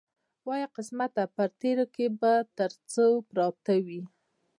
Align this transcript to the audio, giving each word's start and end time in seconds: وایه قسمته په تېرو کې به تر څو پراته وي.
وایه 0.47 0.67
قسمته 0.75 1.23
په 1.35 1.43
تېرو 1.61 1.85
کې 1.95 2.05
به 2.19 2.33
تر 2.57 2.71
څو 2.91 3.07
پراته 3.29 3.75
وي. 3.85 4.01